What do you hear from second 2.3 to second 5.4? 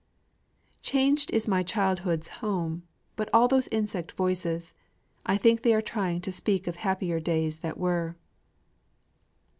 home all but those insect voices: I